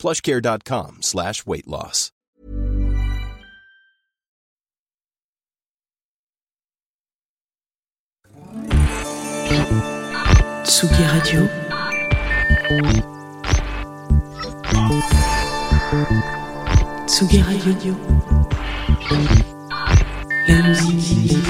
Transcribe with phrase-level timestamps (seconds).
[0.00, 2.10] plushcare.com slash weight loss.
[10.64, 11.48] Tsugi Radio.
[17.06, 17.94] Tsugi Radio.
[20.48, 21.49] La musique.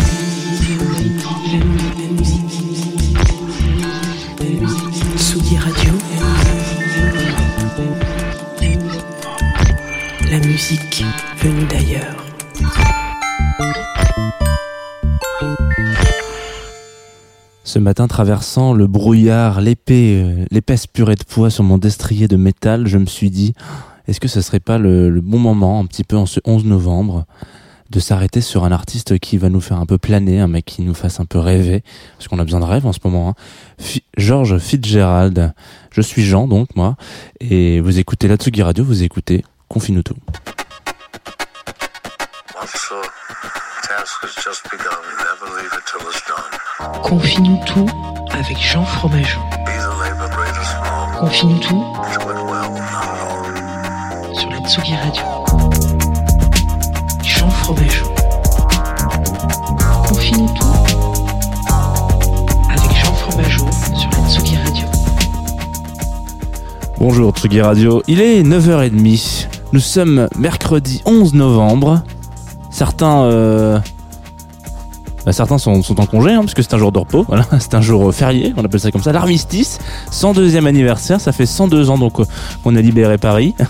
[11.39, 12.17] Venue d'ailleurs.
[17.65, 22.37] Ce matin, traversant le brouillard, l'épée, euh, l'épaisse purée de poids sur mon destrier de
[22.37, 23.55] métal, je me suis dit,
[24.09, 27.27] est-ce que ce serait pas le, bon moment, un petit peu en ce 11 novembre,
[27.91, 30.83] de s'arrêter sur un artiste qui va nous faire un peu planer, un mec qui
[30.83, 31.83] nous fasse un peu rêver,
[32.17, 33.29] parce qu'on a besoin de rêve en ce moment.
[33.31, 33.35] Hein.
[33.79, 35.53] Fi- George Fitzgerald,
[35.93, 36.97] je suis Jean donc moi,
[37.41, 40.17] et vous écoutez la Tsugi Radio, vous écoutez Confine-nous tout.
[47.03, 47.87] Confine-nous tout
[48.33, 49.41] avec Jean Fromageau.
[51.19, 51.85] Confine-nous tout
[54.33, 55.23] sur la Tsugi Radio.
[57.23, 58.07] Jean Fromageau.
[60.09, 60.67] Confine-nous tout
[62.69, 64.87] avec Jean Fromageau sur la Tsugi Radio.
[66.99, 72.03] Bonjour Tsugi Radio, il est 9h30, nous sommes mercredi 11 novembre,
[72.81, 73.25] certains...
[73.25, 73.79] euh,
[75.27, 77.27] bah, sont, en congé, hein, puisque c'est un jour de repos,
[77.59, 79.79] c'est un jour euh, férié, on appelle ça comme ça, l'armistice,
[80.11, 82.25] 102e anniversaire, ça fait 102 ans donc euh,
[82.65, 83.55] qu'on a libéré Paris.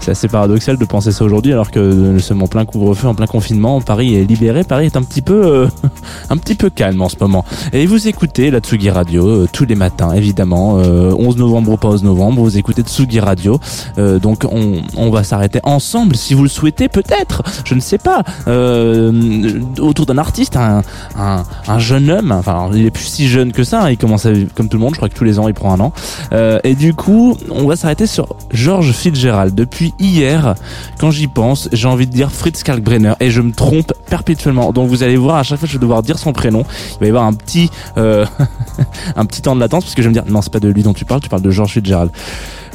[0.00, 3.14] c'est assez paradoxal de penser ça aujourd'hui, alors que nous sommes en plein couvre-feu, en
[3.14, 5.68] plein confinement, Paris est libéré, Paris est un petit peu, euh,
[6.30, 7.44] un petit peu calme en ce moment.
[7.72, 11.76] Et vous écoutez la Tsugi Radio euh, tous les matins, évidemment, euh, 11 novembre ou
[11.76, 13.58] pas 11 novembre, vous écoutez Tsugi Radio,
[13.98, 18.22] Euh, donc on, va s'arrêter ensemble, si vous le souhaitez, peut-être, je ne sais pas,
[18.48, 20.82] euh, autour d'un artiste, un,
[21.18, 24.26] un, un jeune homme, enfin il est plus si jeune que ça, hein, il commence
[24.26, 25.92] à comme tout le monde, je crois que tous les ans il prend un an,
[26.32, 29.54] Euh, et du coup on va s'arrêter sur George Fitzgerald.
[29.66, 30.54] Depuis hier,
[31.00, 34.88] quand j'y pense, j'ai envie de dire Fritz Kalkbrenner, et je me trompe perpétuellement, donc
[34.88, 37.08] vous allez voir, à chaque fois je vais devoir dire son prénom, il va y
[37.08, 38.24] avoir un petit, euh,
[39.16, 40.68] un petit temps de latence, parce que je vais me dire, non c'est pas de
[40.68, 42.12] lui dont tu parles, tu parles de George Fitzgerald.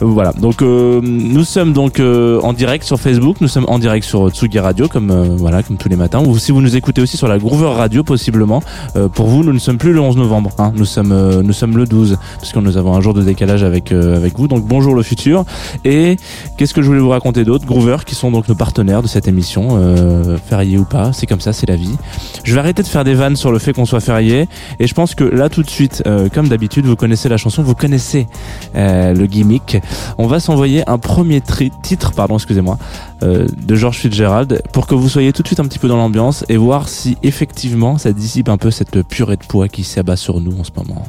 [0.04, 4.04] Voilà, donc euh, nous sommes donc euh, en direct sur Facebook, nous sommes en direct
[4.04, 6.24] sur Tsugi Radio comme euh, voilà comme tous les matins.
[6.26, 8.64] Ou si vous nous écoutez aussi sur la Groover Radio possiblement,
[8.96, 11.54] euh, pour vous nous ne sommes plus le 11 novembre, hein, nous sommes euh, nous
[11.54, 14.48] sommes le 12 parce que nous avons un jour de décalage avec euh, avec vous.
[14.48, 15.46] Donc bonjour le futur.
[15.86, 16.18] Et
[16.58, 17.68] qu'est-ce que je voulais vous raconter d'autre?
[17.68, 21.42] Groover qui sont donc nos partenaires de cette émission, euh, férié ou pas, c'est comme
[21.42, 21.96] ça, c'est la vie.
[22.44, 24.48] Je vais arrêter de faire des vannes sur le fait qu'on soit férié
[24.80, 27.62] et je pense que là tout de suite, euh, comme d'habitude, vous connaissez la chanson,
[27.62, 28.26] vous connaissez
[28.76, 29.78] euh, le gimmick.
[30.18, 32.78] On va s'envoyer un premier titre, pardon, excusez-moi,
[33.24, 35.98] euh, de George Fitzgerald pour que vous soyez tout de suite un petit peu dans
[35.98, 40.16] l'ambiance et voir si effectivement ça dissipe un peu cette purée de poids qui s'abat
[40.16, 41.06] sur nous en ce moment.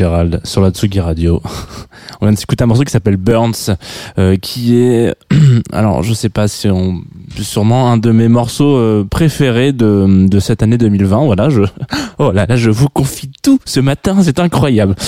[0.00, 1.42] Fitzgerald sur la Tsugi Radio.
[2.20, 3.76] on vient de s'écouter un morceau qui s'appelle Burns,
[4.18, 5.14] euh, qui est,
[5.72, 7.00] alors je sais pas si on,
[7.38, 11.24] sûrement un de mes morceaux euh, préférés de, de cette année 2020.
[11.24, 11.62] Voilà, je,
[12.18, 14.94] oh là là, je vous confie tout ce matin, c'est incroyable.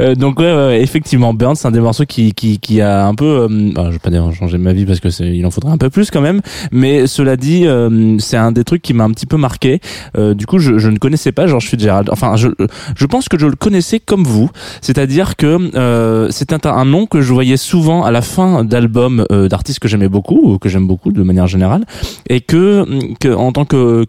[0.00, 3.14] Euh, donc ouais, ouais, effectivement, Burns, c'est un des morceaux qui, qui, qui a un
[3.14, 5.72] peu, bah, je vais pas dire changer ma vie parce que c'est, il en faudrait
[5.72, 9.04] un peu plus quand même, mais cela dit, euh, c'est un des trucs qui m'a
[9.04, 9.80] un petit peu marqué.
[10.16, 12.10] Du coup, je, je ne connaissais pas George Fitzgerald.
[12.10, 12.48] Enfin, je,
[12.96, 14.50] je pense que je le connaissais comme vous,
[14.80, 19.48] c'est-à-dire que euh, c'était un, nom que je voyais souvent à la fin d'albums euh,
[19.48, 21.84] d'artistes que j'aimais beaucoup, ou que j'aime beaucoup de manière générale,
[22.28, 22.86] et que,
[23.18, 24.04] que en tant que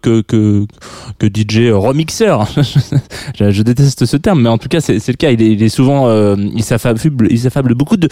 [1.18, 2.46] que DJ remixeur,
[3.34, 5.30] je, déteste ce terme, mais en tout cas c'est c'est le cas.
[5.30, 8.08] Il est, souvent, euh, il s'affable, il beaucoup de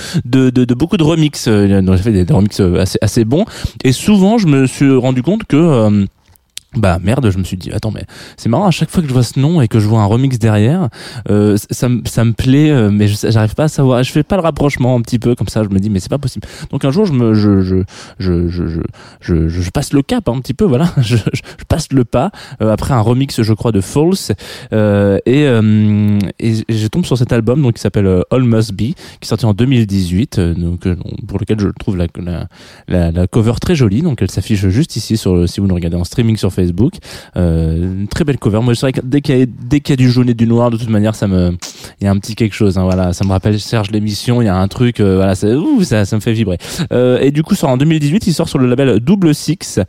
[0.74, 1.46] beaucoup de remix.
[1.48, 3.44] euh, Il a fait des, des remix euh, assez bons,
[3.84, 6.06] et souvent je me suis rendu compte que
[6.76, 8.04] bah merde, je me suis dit attends mais
[8.36, 10.06] c'est marrant à chaque fois que je vois ce nom et que je vois un
[10.06, 10.88] remix derrière,
[11.30, 14.96] euh, ça me plaît euh, mais j'arrive pas à savoir, je fais pas le rapprochement
[14.96, 16.46] un petit peu comme ça, je me dis mais c'est pas possible.
[16.70, 17.76] Donc un jour je me je je
[18.18, 21.16] je je je, passe le cap un petit peu voilà, je,
[21.68, 22.30] passe le pas
[22.62, 24.32] euh, après un remix je crois de False
[24.72, 25.46] et
[26.38, 29.46] et je tombe sur cet album donc qui s'appelle All Must Be qui est sorti
[29.46, 30.86] en 2018 euh, donc
[31.26, 32.46] pour lequel je trouve la,
[32.88, 36.04] la cover très jolie donc elle s'affiche juste ici sur si vous nous regardez en
[36.04, 36.65] streaming sur Facebook
[37.36, 38.60] euh, une très belle cover.
[38.60, 40.88] Moi c'est vrai que dès qu'il y a du jaune et du noir de toute
[40.88, 41.56] manière ça me
[42.00, 43.12] il y a un petit quelque chose hein, voilà.
[43.12, 46.58] Ça me rappelle Serge l'émission il y a un truc euh, ça, me fait vibrer.
[46.92, 49.80] Euh, et du coup sort en 2018 il sort sur le label Double Six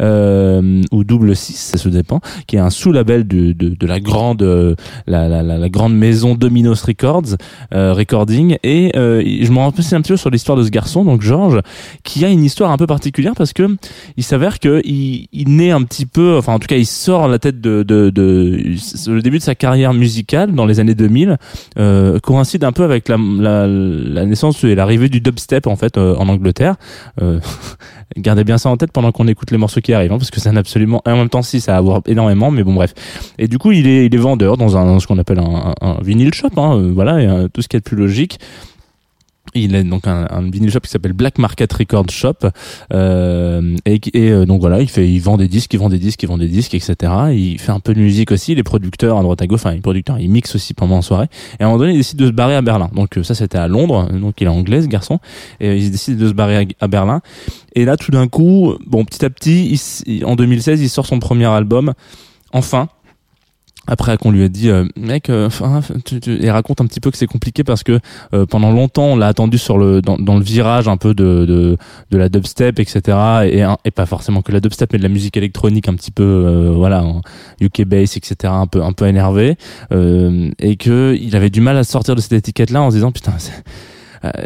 [0.00, 4.76] ou Double Six ça se dépend qui est un sous-label de, la grande
[5.06, 7.36] la, grande maison Dominos Records
[7.72, 8.56] Recording.
[8.62, 11.60] Et je me rappelle un petit peu sur l'histoire de ce garçon donc Georges
[12.02, 13.76] qui a une histoire un peu particulière parce que
[14.16, 17.38] il s'avère que il naît un petit peu enfin en tout cas il sort la
[17.38, 18.74] tête de, de, de
[19.08, 21.38] le début de sa carrière musicale dans les années 2000
[21.78, 25.96] euh, coïncide un peu avec la, la, la naissance et l'arrivée du dubstep en fait
[25.98, 26.76] euh, en Angleterre.
[27.22, 27.40] Euh,
[28.16, 30.40] gardez bien ça en tête pendant qu'on écoute les morceaux qui arrivent hein, parce que
[30.40, 32.94] c'est un absolument et en même temps si ça va avoir énormément mais bon bref.
[33.38, 35.98] Et du coup il est il est vendeur dans un ce qu'on appelle un, un,
[36.02, 38.38] vinyle shop hein, euh, voilà et, euh, tout ce qui est plus logique
[39.54, 42.34] il a donc un, un shop qui s'appelle Black Market Record Shop
[42.92, 46.22] euh, et, euh, donc voilà il fait il vend des disques il vend des disques
[46.22, 49.18] il vend des disques etc il fait un peu de musique aussi il est producteur
[49.18, 51.26] à droite à gauche enfin il est producteur il mixe aussi pendant en soirée.
[51.58, 52.90] Et à un moment donné il décide de se barrer à Berlin.
[52.94, 54.08] Donc euh, ça c'était à Londres.
[54.12, 55.18] Donc il est anglais ce garçon.
[55.60, 57.20] Et il décide de se barrer à, Berlin.
[57.74, 61.18] Et là tout d'un coup bon petit à petit il- en 2016 il sort son
[61.18, 61.92] premier album.
[62.52, 62.88] Enfin
[63.86, 67.10] après qu'on lui a dit euh, mec euh, enfin, tu, tu- raconte un petit peu
[67.10, 67.98] que c'est compliqué parce que
[68.32, 71.44] euh, pendant longtemps on l'a attendu sur le dans, dans le virage un peu de,
[71.46, 71.76] de
[72.10, 75.36] de la dubstep etc et et pas forcément que la dubstep mais de la musique
[75.36, 77.04] électronique un petit peu euh, voilà
[77.60, 79.56] UK bass etc un peu un peu énervé
[79.92, 82.96] euh, et que il avait du mal à sortir de cette étiquette là en se
[82.96, 83.60] disant putain c'est- euh,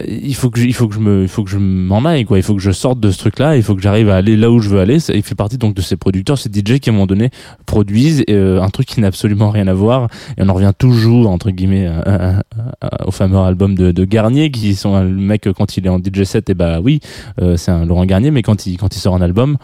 [0.09, 2.25] il faut que je, il faut que je me il faut que je m'en aille
[2.25, 2.39] quoi.
[2.39, 4.37] Il faut que je sorte de ce truc là il faut que j'arrive à aller
[4.37, 4.99] là où je veux aller.
[5.01, 7.31] Ça- il fait partie donc de ces producteurs ces DJ qui à un moment donné
[7.67, 10.09] produisent euh, un truc qui n'a absolument rien à voir.
[10.37, 12.43] Et on en revient toujours entre guillemets à- à-
[12.81, 15.87] à- au fameux album de, de Garnier qui sont un- le mec euh, quand il
[15.87, 17.01] est en DJ set et bah oui
[17.41, 18.31] euh, c'est un Laurent Garnier.
[18.31, 19.57] Mais quand il quand il sort un album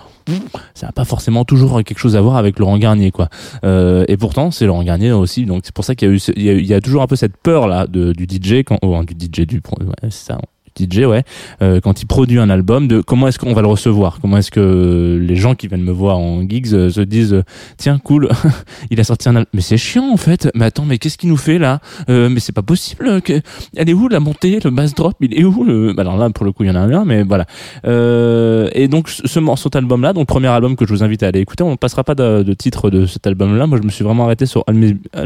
[0.74, 3.28] ça n'a pas forcément toujours quelque chose à voir avec Laurent Garnier quoi.
[3.64, 5.44] Euh, et pourtant c'est Laurent Garnier aussi.
[5.44, 7.16] Donc c'est pour ça qu'il y a eu il y y a toujours un peu
[7.16, 11.00] cette peur là du DJ quand oh, du DJ du ouais, c'est ça du DJ
[11.00, 11.22] ouais
[11.62, 14.18] euh, quand il produit un album de comment est-ce qu'on va le recevoir?
[14.20, 17.42] Comment est-ce que les gens qui viennent me voir en gigs euh, se disent
[17.76, 18.28] tiens cool
[18.90, 20.50] il a sorti un album mais c'est chiant en fait.
[20.54, 21.80] Mais attends mais qu'est-ce qu'il nous fait là?
[22.08, 23.40] Euh, mais c'est pas possible que...
[23.76, 25.14] elle est où la montée le bass drop?
[25.20, 27.04] Il est où le bah, alors là pour le coup il y en a un
[27.04, 27.46] mais voilà.
[27.86, 31.22] Euh, et donc ce ce morceau album là donc premier album que je vous invite
[31.22, 33.86] à aller écouter on ne passera pas de, titre de cet album là moi je
[33.86, 34.76] me suis vraiment arrêté sur All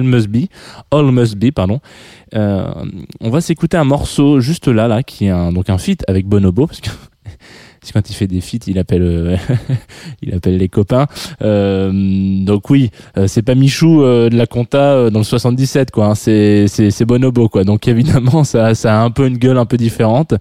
[0.02, 0.47] Must Be
[0.90, 1.81] All Must Be pardon.
[2.35, 2.71] Euh,
[3.21, 6.26] on va s'écouter un morceau juste là là qui est un, donc un feat avec
[6.26, 6.90] Bonobo parce que
[7.92, 9.37] quand il fait des feats il appelle euh,
[10.23, 11.07] il appelle les copains.
[11.42, 11.90] Euh,
[12.45, 16.66] donc oui euh, c'est pas Michou de la compta dans le 77 quoi hein, c'est
[16.68, 17.64] c'est Bonobo quoi.
[17.64, 20.35] Donc évidemment ça ça a un peu une gueule un peu différente.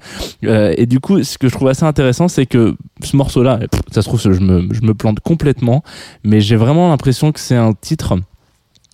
[0.43, 3.59] Et du coup ce que je trouve assez intéressant c'est que ce morceau là
[3.91, 5.83] ça se trouve je me je me plante complètement
[6.23, 8.15] mais j'ai vraiment l'impression que c'est un titre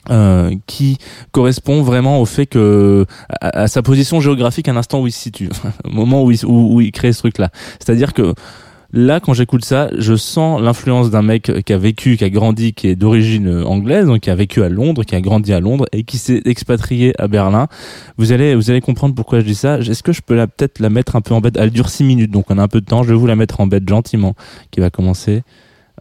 [0.09, 0.97] euh, qui
[1.31, 3.05] correspond vraiment au fait que
[3.41, 5.49] à, sa position géographique à l'instant où il se situe
[5.85, 8.33] au moment où il, où, où il crée ce truc là c'est à dire que
[8.95, 12.73] Là, quand j'écoute ça, je sens l'influence d'un mec qui a vécu, qui a grandi,
[12.73, 15.59] qui est d'origine euh, anglaise, donc qui a vécu à Londres, qui a grandi à
[15.59, 17.67] Londres et qui s'est expatrié à Berlin.
[18.17, 19.79] Vous allez, vous allez comprendre pourquoi je dis ça.
[19.79, 21.57] Est-ce que je peux peut-être la mettre un peu en bête?
[21.57, 23.01] Elle dure 6 minutes, donc on a un peu de temps.
[23.01, 24.35] Je vais vous la mettre en bête gentiment,
[24.69, 25.41] qui va commencer.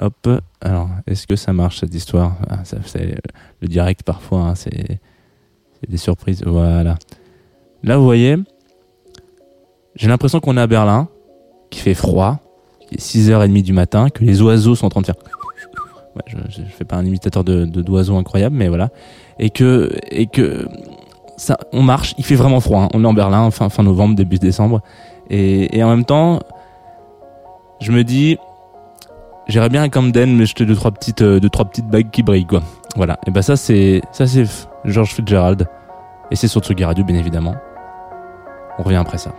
[0.02, 0.28] Hop.
[0.60, 2.36] Alors, est-ce que ça marche cette histoire?
[2.50, 2.76] Ah, ça,
[3.60, 4.40] le direct parfois.
[4.40, 4.98] Hein, c'est
[5.88, 6.42] des surprises.
[6.44, 6.96] Voilà.
[7.84, 8.36] Là, vous voyez,
[9.94, 11.08] j'ai l'impression qu'on est à Berlin,
[11.70, 12.38] qu'il fait froid,
[12.80, 15.14] qu'il est 6h30 du matin, que les oiseaux sont en train de faire.
[16.26, 18.90] Je, je fais pas un imitateur de- d'oiseaux incroyable, mais voilà.
[19.38, 20.68] Et que, et que
[21.38, 22.82] ça, on marche, il fait vraiment froid.
[22.82, 22.88] hein.
[22.92, 24.82] On est en Berlin, fin, fin novembre, début décembre.
[25.30, 26.40] Et, et en même temps,
[27.80, 28.36] je me dis,
[29.46, 32.22] j'irais bien à Camden, mais jeter deux, trois petites, euh, deux, trois petites bagues qui
[32.22, 32.62] brillent, quoi.
[32.96, 33.18] Voilà.
[33.26, 34.44] Et ben ça, c'est, ça, c'est
[34.84, 35.66] George Fitzgerald.
[36.30, 37.54] Et c'est sur Tsugi Radio, bien évidemment.
[38.78, 39.34] On revient après ça.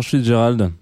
[0.00, 0.72] George Fitzgerald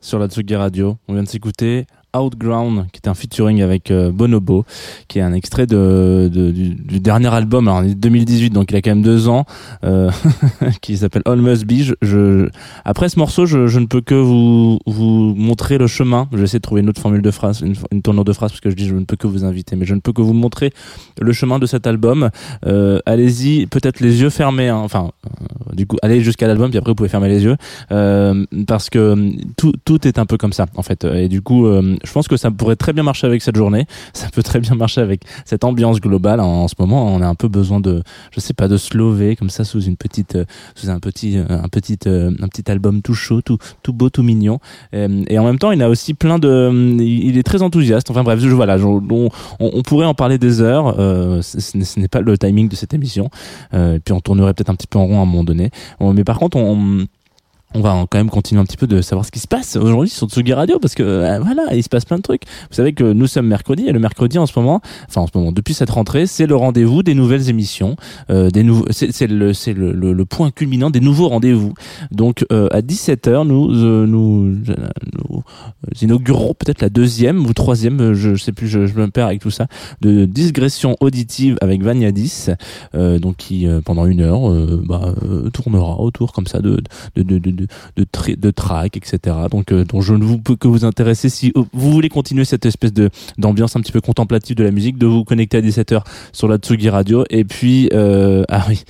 [0.00, 0.96] sur la Tsugi Radio.
[1.06, 1.84] On vient de s'écouter
[2.16, 4.64] Outground, qui est un featuring avec euh, Bonobo,
[5.12, 9.02] qui est un extrait de, du, dernier album, alors 2018, donc il a quand même
[9.02, 9.44] deux ans,
[9.84, 10.10] euh,
[10.80, 11.92] qui s'appelle All Must Be.
[12.86, 16.28] Après ce morceau, je, ne peux que vous, vous montrer le chemin.
[16.32, 18.62] Je vais essayer de trouver une autre formule de phrase, une, tournure de phrase, parce
[18.62, 20.32] que je dis je ne peux que vous inviter, mais je ne peux que vous
[20.32, 20.72] montrer
[21.20, 22.30] le chemin de cet album.
[22.64, 24.78] Euh, allez-y, peut-être les yeux fermés, hein.
[24.78, 27.56] enfin, euh, du coup, allez jusqu'à l'album, puis après vous pouvez fermer les yeux,
[28.66, 31.04] parce que tout, tout est un peu comme ça, en fait.
[31.04, 33.84] Et du coup, je pense que ça pourrait très bien marcher avec cette journée.
[34.14, 36.40] Ça peut très bien marcher avec cette ambiance globale.
[36.40, 39.36] En, ce moment, on a un peu besoin de, je sais pas, de se lever
[39.36, 42.70] comme ça sous une petite, euh, sous un petit, euh, un petit, euh, un petit
[42.70, 44.58] album tout chaud, tout, tout beau, tout mignon.
[44.92, 48.10] Et en même temps, il a aussi plein de, il est très enthousiaste.
[48.10, 50.94] Enfin bref, je, voilà, on, pourrait en parler des heures.
[51.42, 53.30] Ce n'est- pas le timing de cette émission.
[53.72, 55.70] Et puis on tournerait peut-être un petit peu en rond à un moment donné.
[56.00, 57.06] Mais par contre, on, on
[57.80, 60.28] va quand même continuer un petit peu de savoir ce qui se passe aujourd'hui sur
[60.28, 62.42] Tsugi Radio parce que euh, voilà, il se passe plein de trucs.
[62.70, 65.32] Vous savez que nous sommes mercredi et le mercredi en ce moment, enfin en ce
[65.34, 67.96] moment, depuis cette rentrée, c'est le rendez-vous des nouvelles émissions,
[68.30, 71.74] euh, des nouveaux, c'est le c'est le, le, le point culminant des nouveaux rendez-vous.
[72.10, 74.56] Donc euh, à 17h, nous euh, nous,
[75.28, 75.42] nous
[76.00, 79.40] inaugurerons peut-être la deuxième ou troisième, je, je sais plus, je, je me perds avec
[79.40, 79.66] tout ça,
[80.00, 82.50] de digression auditive avec Vaniadis,
[82.94, 84.50] euh, donc qui pendant une heure
[84.84, 85.14] bah,
[85.52, 86.82] tournera autour comme ça de
[87.16, 87.61] de de, de,
[87.96, 89.36] de, de, de track, etc.
[89.50, 92.44] Donc, euh, dont je ne vous peux que vous intéresser si euh, vous voulez continuer
[92.44, 95.60] cette espèce de d'ambiance un petit peu contemplative de la musique, de vous connecter à
[95.60, 97.24] 17h sur la Tsugi Radio.
[97.30, 98.84] Et puis, euh, ah oui,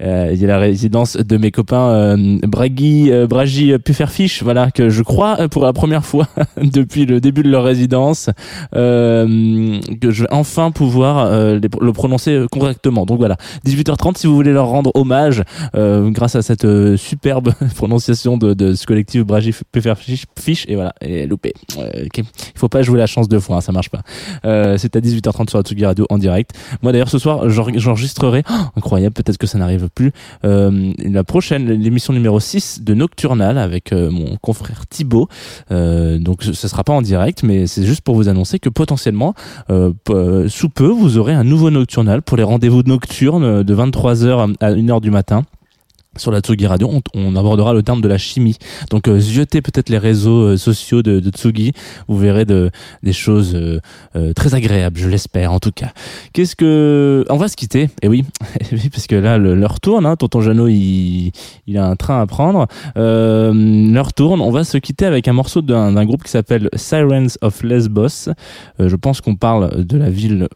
[0.00, 4.70] euh, il y a la résidence de mes copains euh, Bragi, euh, Bragi Pufferfish, voilà,
[4.70, 6.28] que je crois pour la première fois
[6.62, 8.30] depuis le début de leur résidence,
[8.72, 13.06] que je vais enfin pouvoir le prononcer correctement.
[13.06, 13.36] Donc voilà,
[13.66, 15.42] 18h30 si vous voulez leur rendre hommage
[15.74, 21.26] grâce à cette superbe prononciation de, de ce collectif Bragi Pufferfish, Fish, et voilà, et
[21.26, 21.52] loupé.
[21.78, 22.18] Euh, ok.
[22.18, 22.24] Il
[22.58, 24.00] faut pas jouer la chance deux fois, hein, ça marche pas.
[24.44, 26.50] Euh, c'est à 18h30 sur la Tsugi Radio en direct.
[26.82, 30.12] Moi d'ailleurs ce soir j'en- j'enregistrerai, oh, incroyable, peut-être que ça n'arrive plus,
[30.44, 35.28] euh, la prochaine, l'émission numéro 6 de Nocturnal avec euh, mon confrère Thibaut.
[35.70, 39.34] Euh, donc ce sera pas en direct, mais c'est juste pour vous annoncer que potentiellement,
[39.70, 39.92] euh,
[40.48, 45.00] sous peu, vous aurez un nouveau Nocturnal pour les rendez-vous nocturnes de 23h à 1h
[45.00, 45.44] du matin.
[46.18, 48.56] Sur la Tsugi Radio, on, on abordera le terme de la chimie.
[48.90, 51.72] Donc, euh, ziotez peut-être les réseaux euh, sociaux de, de Tsugi.
[52.08, 52.70] Vous verrez de,
[53.02, 53.80] des choses euh,
[54.16, 55.92] euh, très agréables, je l'espère en tout cas.
[56.32, 58.24] Qu'est-ce que on va se quitter Et oui,
[58.72, 60.04] oui, parce que là le- l'heure tourne.
[60.06, 61.32] Hein, Tonton Jeannot, il,
[61.66, 62.66] il a un train à prendre.
[62.96, 63.52] Euh,
[63.92, 64.40] l'heure tourne.
[64.40, 68.30] On va se quitter avec un morceau d'un d'un groupe qui s'appelle Sirens of Lesbos.
[68.78, 70.48] Je pense qu'on parle de la ville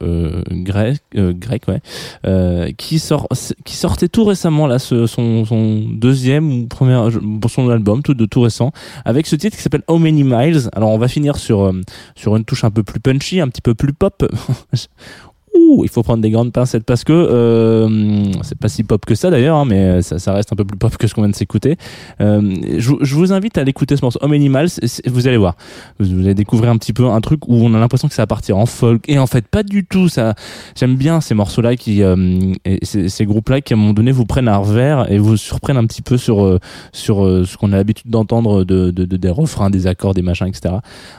[0.50, 3.28] grecque, grecque, ouais, qui sort,
[3.64, 8.02] qui sortait tout récemment là, ce- son, son deuxième ou premier, je- pour son album,
[8.02, 8.72] tout de tout récent,
[9.04, 10.68] avec ce titre qui s'appelle How Many Miles.
[10.72, 11.80] Alors on va finir sur euh,
[12.14, 14.24] sur une touche un peu plus punchy, un petit peu plus pop.
[15.54, 19.14] Ouh, il faut prendre des grandes pincettes parce que euh, c'est pas si pop que
[19.14, 21.30] ça d'ailleurs, hein, mais ça, ça reste un peu plus pop que ce qu'on vient
[21.30, 21.76] de s'écouter.
[22.20, 24.68] Euh, je, je vous invite à l'écouter ce morceau Home Animals.
[25.06, 25.56] Vous allez voir,
[25.98, 28.22] vous, vous allez découvrir un petit peu un truc où on a l'impression que ça
[28.22, 30.08] va partir en folk et en fait pas du tout.
[30.08, 30.34] Ça,
[30.78, 34.12] j'aime bien ces morceaux-là qui, euh, et ces, ces groupes-là qui à un moment donné
[34.12, 36.58] vous prennent à revers et vous surprennent un petit peu sur euh,
[36.92, 40.22] sur euh, ce qu'on a l'habitude d'entendre de, de, de- des refrains, des accords, des
[40.22, 40.76] machins, etc.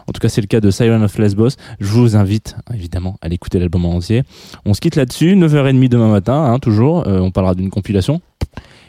[0.07, 1.49] En tout cas, c'est le cas de Siren of Lesbos.
[1.79, 4.22] Je vous invite évidemment à l'écouter l'album en entier.
[4.65, 7.07] On se quitte là-dessus, 9h30 demain matin, hein, toujours.
[7.07, 8.21] Euh, on parlera d'une compilation.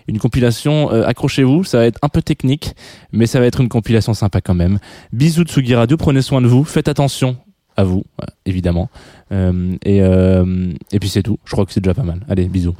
[0.07, 2.75] Une compilation, euh, accrochez-vous, ça va être un peu technique,
[3.13, 4.79] mais ça va être une compilation sympa quand même.
[5.13, 7.37] Bisous de Sugi Radio, prenez soin de vous, faites attention
[7.77, 8.91] à vous, euh, évidemment.
[9.33, 12.21] Et, et puis c'est tout, je crois que c'est déjà pas mal.
[12.29, 12.77] Allez, bisous.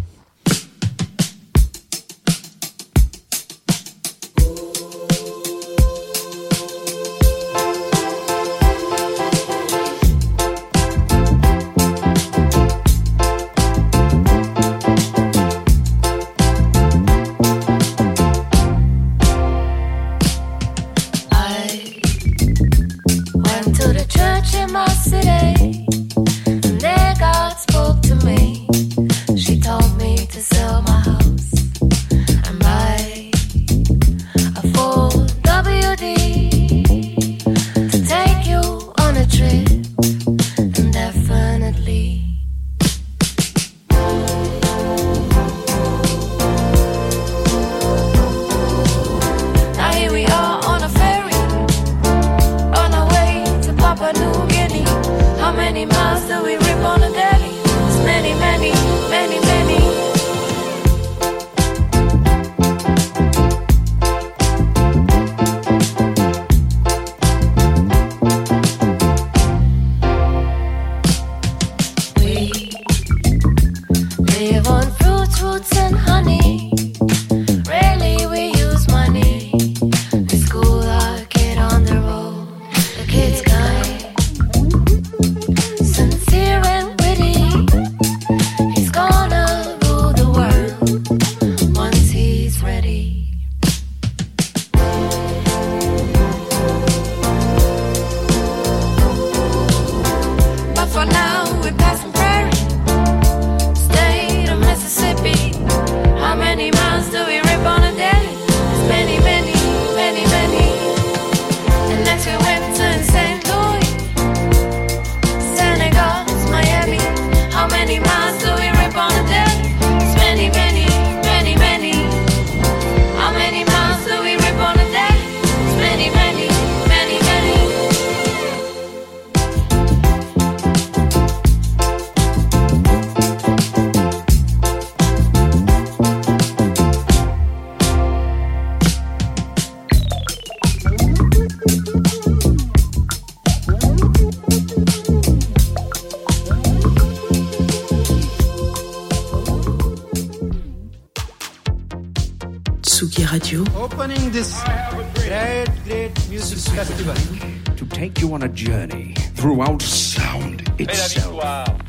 [158.45, 161.43] A journey throughout sound itself.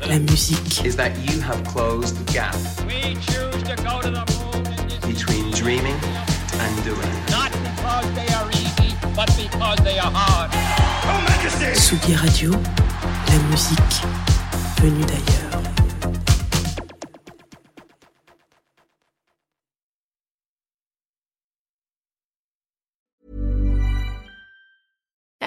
[0.08, 0.86] la musique.
[0.86, 2.56] is that you have closed the gap
[5.06, 5.98] between dreaming
[6.62, 7.12] and doing?
[11.74, 14.00] Tsugi Radio, la musique
[14.80, 15.45] venue d'ailleurs.